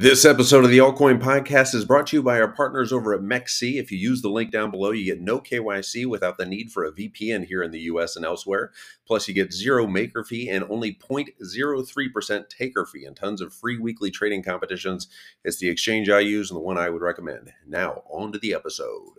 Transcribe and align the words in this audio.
This 0.00 0.24
episode 0.24 0.64
of 0.64 0.70
the 0.70 0.78
Altcoin 0.78 1.20
Podcast 1.20 1.74
is 1.74 1.84
brought 1.84 2.06
to 2.06 2.16
you 2.16 2.22
by 2.22 2.40
our 2.40 2.48
partners 2.48 2.90
over 2.90 3.12
at 3.12 3.20
MEXC. 3.20 3.78
If 3.78 3.92
you 3.92 3.98
use 3.98 4.22
the 4.22 4.30
link 4.30 4.50
down 4.50 4.70
below, 4.70 4.92
you 4.92 5.04
get 5.04 5.20
no 5.20 5.40
KYC 5.40 6.06
without 6.06 6.38
the 6.38 6.46
need 6.46 6.72
for 6.72 6.86
a 6.86 6.90
VPN 6.90 7.44
here 7.44 7.62
in 7.62 7.70
the 7.70 7.80
US 7.80 8.16
and 8.16 8.24
elsewhere. 8.24 8.72
Plus, 9.06 9.28
you 9.28 9.34
get 9.34 9.52
zero 9.52 9.86
maker 9.86 10.24
fee 10.24 10.48
and 10.48 10.64
only 10.70 10.94
0.03% 10.94 12.48
taker 12.48 12.86
fee 12.86 13.04
and 13.04 13.14
tons 13.14 13.42
of 13.42 13.52
free 13.52 13.76
weekly 13.76 14.10
trading 14.10 14.42
competitions. 14.42 15.06
It's 15.44 15.58
the 15.58 15.68
exchange 15.68 16.08
I 16.08 16.20
use 16.20 16.50
and 16.50 16.56
the 16.56 16.64
one 16.64 16.78
I 16.78 16.88
would 16.88 17.02
recommend. 17.02 17.52
Now, 17.68 18.02
on 18.08 18.32
to 18.32 18.38
the 18.38 18.54
episode. 18.54 19.18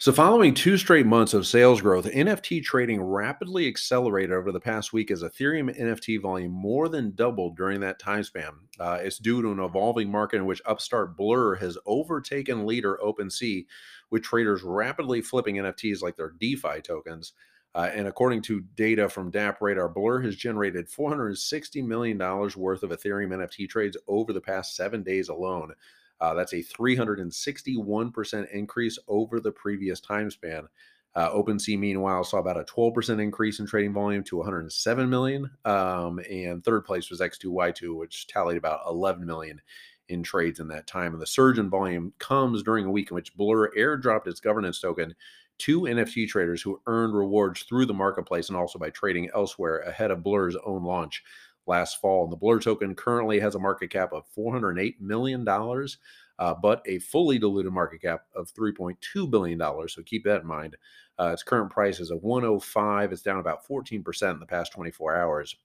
So, 0.00 0.12
following 0.12 0.54
two 0.54 0.78
straight 0.78 1.04
months 1.04 1.34
of 1.34 1.46
sales 1.46 1.82
growth, 1.82 2.06
NFT 2.06 2.64
trading 2.64 3.02
rapidly 3.02 3.68
accelerated 3.68 4.32
over 4.32 4.50
the 4.50 4.58
past 4.58 4.94
week 4.94 5.10
as 5.10 5.22
Ethereum 5.22 5.78
NFT 5.78 6.22
volume 6.22 6.52
more 6.52 6.88
than 6.88 7.14
doubled 7.14 7.54
during 7.54 7.80
that 7.80 7.98
time 7.98 8.24
span. 8.24 8.52
Uh, 8.78 8.98
it's 9.02 9.18
due 9.18 9.42
to 9.42 9.52
an 9.52 9.60
evolving 9.60 10.10
market 10.10 10.36
in 10.38 10.46
which 10.46 10.62
upstart 10.64 11.18
Blur 11.18 11.54
has 11.56 11.76
overtaken 11.84 12.64
leader 12.64 12.98
OpenSea, 13.04 13.66
with 14.08 14.22
traders 14.22 14.62
rapidly 14.62 15.20
flipping 15.20 15.56
NFTs 15.56 16.00
like 16.00 16.16
their 16.16 16.32
DeFi 16.40 16.80
tokens. 16.80 17.34
Uh, 17.74 17.90
and 17.94 18.08
according 18.08 18.40
to 18.40 18.62
data 18.76 19.06
from 19.06 19.30
DappRadar, 19.30 19.92
Blur 19.92 20.22
has 20.22 20.34
generated 20.34 20.88
$460 20.88 21.86
million 21.86 22.16
worth 22.16 22.82
of 22.82 22.88
Ethereum 22.88 23.34
NFT 23.36 23.68
trades 23.68 23.98
over 24.08 24.32
the 24.32 24.40
past 24.40 24.74
seven 24.76 25.02
days 25.02 25.28
alone. 25.28 25.74
Uh, 26.20 26.34
that's 26.34 26.52
a 26.52 26.62
361% 26.62 28.50
increase 28.52 28.98
over 29.08 29.40
the 29.40 29.52
previous 29.52 30.00
time 30.00 30.30
span. 30.30 30.68
Uh, 31.14 31.30
OpenSea, 31.30 31.78
meanwhile, 31.78 32.22
saw 32.22 32.38
about 32.38 32.58
a 32.58 32.64
12% 32.64 33.20
increase 33.20 33.58
in 33.58 33.66
trading 33.66 33.92
volume 33.92 34.22
to 34.22 34.36
107 34.36 35.10
million. 35.10 35.50
Um, 35.64 36.20
and 36.30 36.62
third 36.62 36.84
place 36.84 37.10
was 37.10 37.20
X2Y2, 37.20 37.96
which 37.96 38.28
tallied 38.28 38.58
about 38.58 38.80
11 38.86 39.26
million 39.26 39.60
in 40.08 40.22
trades 40.22 40.60
in 40.60 40.68
that 40.68 40.86
time. 40.86 41.12
And 41.12 41.20
the 41.20 41.26
surge 41.26 41.58
in 41.58 41.70
volume 41.70 42.12
comes 42.18 42.62
during 42.62 42.84
a 42.84 42.90
week 42.90 43.10
in 43.10 43.14
which 43.14 43.34
Blur 43.34 43.70
airdropped 43.76 44.26
its 44.26 44.40
governance 44.40 44.80
token 44.80 45.14
to 45.58 45.82
NFT 45.82 46.28
traders 46.28 46.62
who 46.62 46.80
earned 46.86 47.14
rewards 47.14 47.62
through 47.62 47.86
the 47.86 47.94
marketplace 47.94 48.48
and 48.48 48.56
also 48.56 48.78
by 48.78 48.90
trading 48.90 49.30
elsewhere 49.34 49.80
ahead 49.80 50.10
of 50.10 50.22
Blur's 50.22 50.56
own 50.64 50.84
launch 50.84 51.22
last 51.70 52.00
fall. 52.00 52.24
And 52.24 52.32
the 52.32 52.36
Blur 52.36 52.58
token 52.58 52.94
currently 52.94 53.40
has 53.40 53.54
a 53.54 53.58
market 53.58 53.90
cap 53.90 54.12
of 54.12 54.24
$408 54.36 55.00
million, 55.00 55.48
uh, 55.48 56.54
but 56.54 56.82
a 56.86 56.98
fully 56.98 57.38
diluted 57.38 57.72
market 57.72 58.02
cap 58.02 58.24
of 58.34 58.52
$3.2 58.52 59.30
billion. 59.30 59.58
So 59.88 60.02
keep 60.04 60.24
that 60.24 60.42
in 60.42 60.46
mind. 60.46 60.76
Uh, 61.18 61.30
its 61.32 61.42
current 61.42 61.70
price 61.70 62.00
is 62.00 62.10
a 62.10 62.16
105. 62.16 63.12
It's 63.12 63.22
down 63.22 63.38
about 63.38 63.66
14% 63.66 64.32
in 64.32 64.40
the 64.40 64.46
past 64.46 64.72
24 64.72 65.16
hours. 65.16 65.56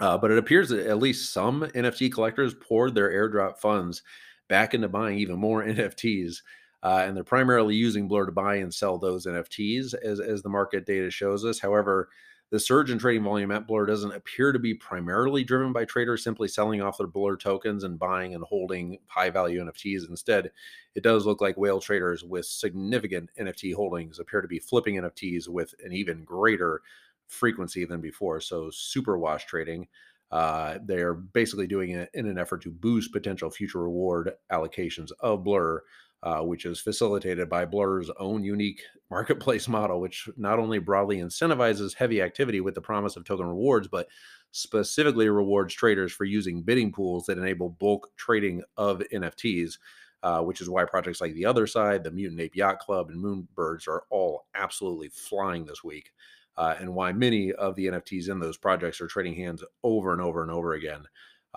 Uh, 0.00 0.16
but 0.16 0.30
it 0.30 0.38
appears 0.38 0.68
that 0.68 0.86
at 0.86 0.98
least 0.98 1.32
some 1.32 1.62
NFT 1.62 2.12
collectors 2.12 2.54
poured 2.54 2.94
their 2.94 3.10
airdrop 3.10 3.58
funds 3.58 4.02
back 4.48 4.74
into 4.74 4.88
buying 4.88 5.18
even 5.18 5.36
more 5.36 5.64
NFTs. 5.64 6.36
Uh, 6.82 7.02
and 7.04 7.16
they're 7.16 7.24
primarily 7.24 7.74
using 7.74 8.06
Blur 8.06 8.26
to 8.26 8.32
buy 8.32 8.56
and 8.56 8.72
sell 8.72 8.98
those 8.98 9.26
NFTs, 9.26 9.94
as, 9.94 10.20
as 10.20 10.42
the 10.42 10.48
market 10.48 10.86
data 10.86 11.10
shows 11.10 11.44
us. 11.44 11.58
However, 11.58 12.08
the 12.50 12.58
surge 12.58 12.90
in 12.90 12.98
trading 12.98 13.24
volume 13.24 13.50
at 13.50 13.66
Blur 13.66 13.84
doesn't 13.84 14.14
appear 14.14 14.52
to 14.52 14.58
be 14.58 14.72
primarily 14.72 15.44
driven 15.44 15.72
by 15.72 15.84
traders 15.84 16.24
simply 16.24 16.48
selling 16.48 16.80
off 16.80 16.96
their 16.96 17.06
Blur 17.06 17.36
tokens 17.36 17.84
and 17.84 17.98
buying 17.98 18.34
and 18.34 18.42
holding 18.44 18.98
high 19.06 19.28
value 19.28 19.62
NFTs. 19.62 20.08
Instead, 20.08 20.50
it 20.94 21.02
does 21.02 21.26
look 21.26 21.42
like 21.42 21.58
whale 21.58 21.80
traders 21.80 22.24
with 22.24 22.46
significant 22.46 23.28
NFT 23.38 23.74
holdings 23.74 24.18
appear 24.18 24.40
to 24.40 24.48
be 24.48 24.58
flipping 24.58 24.96
NFTs 24.96 25.48
with 25.48 25.74
an 25.84 25.92
even 25.92 26.24
greater 26.24 26.80
frequency 27.26 27.84
than 27.84 28.00
before. 28.00 28.40
So, 28.40 28.70
super 28.70 29.18
wash 29.18 29.44
trading. 29.44 29.86
Uh, 30.30 30.78
they're 30.84 31.14
basically 31.14 31.66
doing 31.66 31.90
it 31.90 32.10
in 32.14 32.26
an 32.26 32.38
effort 32.38 32.62
to 32.62 32.70
boost 32.70 33.12
potential 33.12 33.50
future 33.50 33.82
reward 33.82 34.32
allocations 34.50 35.10
of 35.20 35.44
Blur 35.44 35.82
uh, 36.22 36.40
which 36.40 36.64
is 36.64 36.80
facilitated 36.80 37.48
by 37.48 37.64
Blur's 37.64 38.10
own 38.18 38.42
unique 38.42 38.82
marketplace 39.10 39.68
model, 39.68 40.00
which 40.00 40.28
not 40.36 40.58
only 40.58 40.78
broadly 40.78 41.18
incentivizes 41.18 41.94
heavy 41.94 42.20
activity 42.20 42.60
with 42.60 42.74
the 42.74 42.80
promise 42.80 43.16
of 43.16 43.24
token 43.24 43.46
rewards, 43.46 43.88
but 43.88 44.08
specifically 44.50 45.28
rewards 45.28 45.74
traders 45.74 46.12
for 46.12 46.24
using 46.24 46.62
bidding 46.62 46.92
pools 46.92 47.26
that 47.26 47.38
enable 47.38 47.70
bulk 47.70 48.10
trading 48.16 48.62
of 48.76 49.02
NFTs. 49.12 49.78
Uh, 50.24 50.40
which 50.40 50.60
is 50.60 50.68
why 50.68 50.84
projects 50.84 51.20
like 51.20 51.32
the 51.34 51.44
Otherside, 51.44 52.02
the 52.02 52.10
Mutant 52.10 52.40
Ape 52.40 52.56
Yacht 52.56 52.80
Club, 52.80 53.08
and 53.08 53.24
Moonbirds 53.24 53.86
are 53.86 54.02
all 54.10 54.46
absolutely 54.56 55.08
flying 55.10 55.64
this 55.64 55.84
week, 55.84 56.10
uh, 56.56 56.74
and 56.80 56.92
why 56.92 57.12
many 57.12 57.52
of 57.52 57.76
the 57.76 57.86
NFTs 57.86 58.28
in 58.28 58.40
those 58.40 58.56
projects 58.56 59.00
are 59.00 59.06
trading 59.06 59.36
hands 59.36 59.62
over 59.84 60.12
and 60.12 60.20
over 60.20 60.42
and 60.42 60.50
over 60.50 60.72
again. 60.72 61.04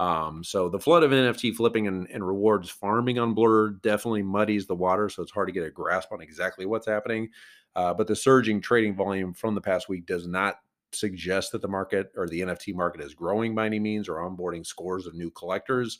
Um, 0.01 0.43
so 0.43 0.67
the 0.67 0.79
flood 0.79 1.03
of 1.03 1.11
NFT 1.11 1.53
flipping 1.55 1.85
and, 1.85 2.07
and, 2.09 2.25
rewards 2.25 2.71
farming 2.71 3.19
on 3.19 3.35
Blur 3.35 3.69
definitely 3.69 4.23
muddies 4.23 4.65
the 4.65 4.73
water, 4.73 5.09
so 5.09 5.21
it's 5.21 5.31
hard 5.31 5.47
to 5.47 5.53
get 5.53 5.63
a 5.63 5.69
grasp 5.69 6.11
on 6.11 6.21
exactly 6.21 6.65
what's 6.65 6.87
happening. 6.87 7.29
Uh, 7.75 7.93
but 7.93 8.07
the 8.07 8.15
surging 8.15 8.61
trading 8.61 8.95
volume 8.95 9.31
from 9.31 9.53
the 9.53 9.61
past 9.61 9.87
week 9.89 10.07
does 10.07 10.25
not 10.25 10.55
suggest 10.91 11.51
that 11.51 11.61
the 11.61 11.67
market 11.67 12.11
or 12.17 12.27
the 12.27 12.41
NFT 12.41 12.73
market 12.73 12.99
is 12.99 13.13
growing 13.13 13.53
by 13.53 13.67
any 13.67 13.79
means 13.79 14.09
or 14.09 14.15
onboarding 14.15 14.65
scores 14.65 15.05
of 15.05 15.13
new 15.13 15.29
collectors. 15.29 15.99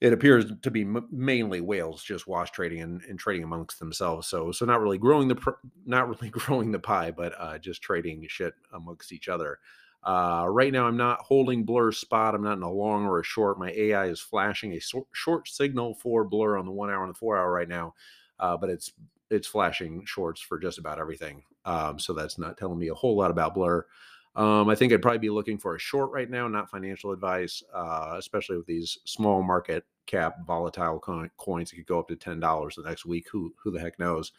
It 0.00 0.12
appears 0.12 0.46
to 0.62 0.70
be 0.72 0.82
m- 0.82 1.06
mainly 1.12 1.60
whales 1.60 2.02
just 2.02 2.26
wash 2.26 2.50
trading 2.50 2.80
and, 2.80 3.00
and, 3.08 3.16
trading 3.16 3.44
amongst 3.44 3.78
themselves. 3.78 4.26
So, 4.26 4.50
so 4.50 4.66
not 4.66 4.80
really 4.80 4.98
growing 4.98 5.28
the 5.28 5.36
pr- 5.36 5.50
not 5.86 6.08
really 6.08 6.30
growing 6.32 6.72
the 6.72 6.80
pie, 6.80 7.12
but 7.12 7.32
uh, 7.38 7.58
just 7.58 7.80
trading 7.80 8.26
shit 8.28 8.54
amongst 8.72 9.12
each 9.12 9.28
other. 9.28 9.60
Uh, 10.04 10.46
right 10.48 10.72
now, 10.72 10.86
I'm 10.86 10.96
not 10.96 11.20
holding 11.20 11.64
blur 11.64 11.90
spot. 11.90 12.34
I'm 12.34 12.42
not 12.42 12.58
in 12.58 12.62
a 12.62 12.70
long 12.70 13.06
or 13.06 13.20
a 13.20 13.24
short. 13.24 13.58
My 13.58 13.70
AI 13.70 14.06
is 14.06 14.20
flashing 14.20 14.74
a 14.74 14.80
so- 14.80 15.06
short 15.12 15.48
signal 15.48 15.94
for 15.94 16.24
blur 16.24 16.58
on 16.58 16.66
the 16.66 16.72
one 16.72 16.90
hour 16.90 17.04
and 17.04 17.14
the 17.14 17.18
four 17.18 17.38
hour 17.38 17.50
right 17.50 17.68
now, 17.68 17.94
uh, 18.38 18.56
but 18.56 18.68
it's 18.68 18.92
it's 19.30 19.46
flashing 19.48 20.04
shorts 20.04 20.40
for 20.40 20.58
just 20.58 20.78
about 20.78 20.98
everything. 20.98 21.42
Um, 21.64 21.98
so 21.98 22.12
that's 22.12 22.38
not 22.38 22.58
telling 22.58 22.78
me 22.78 22.88
a 22.88 22.94
whole 22.94 23.16
lot 23.16 23.30
about 23.30 23.54
blur. 23.54 23.86
Um, 24.36 24.68
I 24.68 24.74
think 24.74 24.92
I'd 24.92 25.00
probably 25.00 25.18
be 25.18 25.30
looking 25.30 25.58
for 25.58 25.76
a 25.76 25.78
short 25.78 26.10
right 26.10 26.28
now, 26.28 26.48
not 26.48 26.70
financial 26.70 27.12
advice, 27.12 27.62
uh, 27.72 28.16
especially 28.18 28.56
with 28.56 28.66
these 28.66 28.98
small 29.04 29.42
market 29.42 29.84
cap 30.06 30.44
volatile 30.46 30.98
coins. 31.38 31.72
It 31.72 31.76
could 31.76 31.86
go 31.86 31.98
up 31.98 32.08
to 32.08 32.16
ten 32.16 32.40
dollars 32.40 32.74
the 32.74 32.82
next 32.82 33.06
week. 33.06 33.26
Who 33.32 33.54
who 33.62 33.70
the 33.70 33.80
heck 33.80 33.98
knows? 33.98 34.32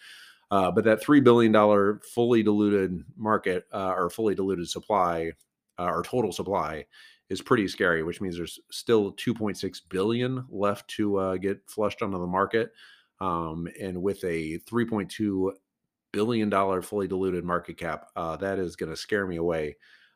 Uh, 0.52 0.70
but 0.70 0.84
that 0.84 1.02
three 1.02 1.22
billion 1.22 1.52
dollar 1.52 2.02
fully 2.14 2.44
diluted 2.44 3.04
market 3.18 3.66
uh, 3.74 3.94
or 3.98 4.12
fully 4.12 4.36
diluted 4.36 4.70
supply 4.70 5.32
uh, 5.80 5.84
our 5.84 6.04
total 6.04 6.32
supply 6.32 6.86
is 7.30 7.42
pretty 7.42 7.68
scary, 7.68 8.04
which 8.04 8.22
means 8.22 8.38
there's 8.38 8.60
still 8.72 9.14
2.6 9.14 9.82
billion 9.90 10.46
left 10.50 10.88
to 10.90 11.18
uh, 11.18 11.38
get 11.38 11.60
flushed 11.68 12.02
onto 12.02 12.20
the 12.20 12.28
market. 12.28 12.72
Um, 13.20 13.68
and 13.82 14.02
with 14.02 14.24
a 14.24 14.60
3.2 14.60 15.52
billion 16.12 16.50
dollar 16.50 16.82
fully 16.82 17.08
diluted 17.08 17.44
market 17.44 17.78
cap, 17.78 18.08
uh, 18.16 18.36
that 18.38 18.60
is 18.60 18.76
going 18.76 18.92
to 18.92 18.98
scare 18.98 19.26
me 19.26 19.38
away 19.38 19.76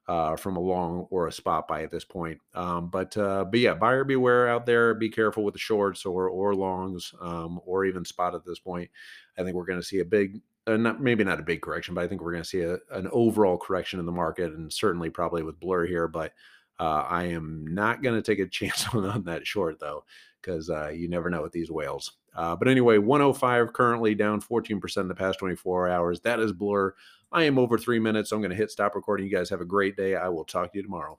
uh, 0.09 0.35
from 0.35 0.57
a 0.57 0.59
long 0.59 1.05
or 1.11 1.27
a 1.27 1.31
spot 1.31 1.67
buy 1.67 1.83
at 1.83 1.91
this 1.91 2.03
point. 2.03 2.39
Um, 2.55 2.89
but 2.89 3.15
uh, 3.15 3.45
but 3.45 3.59
yeah, 3.59 3.75
buyer 3.75 4.03
beware 4.03 4.47
out 4.47 4.65
there. 4.65 4.95
Be 4.95 5.09
careful 5.09 5.43
with 5.43 5.53
the 5.53 5.59
shorts 5.59 6.03
or 6.03 6.27
or 6.27 6.55
longs 6.55 7.13
um, 7.21 7.59
or 7.63 7.85
even 7.85 8.03
spot 8.03 8.33
at 8.33 8.43
this 8.43 8.59
point. 8.59 8.89
I 9.37 9.43
think 9.43 9.55
we're 9.55 9.65
going 9.65 9.79
to 9.79 9.85
see 9.85 9.99
a 9.99 10.05
big 10.05 10.41
not 10.78 11.02
maybe 11.02 11.24
not 11.24 11.40
a 11.40 11.44
big 11.44 11.62
correction, 11.62 11.94
but 11.94 12.03
I 12.03 12.07
think 12.07 12.22
we're 12.22 12.31
going 12.31 12.44
to 12.44 12.50
see 12.50 12.62
a, 12.62 12.78
an 12.91 13.07
overall 13.12 13.57
correction 13.57 14.00
in 14.00 14.06
the 14.06 14.12
market, 14.12 14.53
and 14.53 14.72
certainly 14.72 15.09
probably 15.09 15.44
with 15.44 15.59
Blur 15.59 15.85
here. 15.85 16.07
But 16.07 16.34
uh, 16.80 17.06
I 17.07 17.25
am 17.25 17.66
not 17.68 18.02
going 18.02 18.16
to 18.16 18.22
take 18.22 18.40
a 18.40 18.50
chance 18.50 18.88
on, 18.94 19.06
on 19.06 19.24
that 19.25 19.46
short 19.46 19.80
though, 19.80 20.06
because 20.41 20.69
uh, 20.69 20.90
you 20.90 21.07
never 21.07 21.30
know 21.30 21.41
with 21.41 21.52
these 21.52 21.72
whales. 21.72 22.13
Uh, 22.35 22.56
but 22.56 22.68
anyway, 22.68 22.97
105 22.97 23.74
currently 23.74 24.16
down 24.16 24.41
14% 24.41 24.97
in 24.97 25.07
the 25.07 25.16
past 25.16 25.40
24 25.40 25.90
hours. 25.90 26.22
That 26.22 26.40
is 26.40 26.53
Blur. 26.53 26.94
I 27.31 27.44
am 27.44 27.59
over 27.59 27.78
three 27.78 28.00
minutes. 28.00 28.30
So 28.30 28.36
I'm 28.36 28.41
going 28.41 28.51
to 28.51 28.57
hit 28.57 28.72
stop 28.72 28.96
recording. 28.96 29.28
You 29.28 29.36
guys 29.36 29.50
have 29.50 29.62
a 29.62 29.66
great 29.66 29.96
day. 29.96 30.16
I 30.16 30.30
will 30.30 30.46
talk 30.46 30.72
to 30.72 30.78
you 30.78 30.84
tomorrow. 30.84 31.07